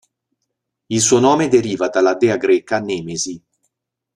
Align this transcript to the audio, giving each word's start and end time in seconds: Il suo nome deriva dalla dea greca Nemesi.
Il 0.87 0.99
suo 0.99 1.19
nome 1.19 1.47
deriva 1.47 1.87
dalla 1.87 2.15
dea 2.15 2.35
greca 2.35 2.79
Nemesi. 2.79 3.39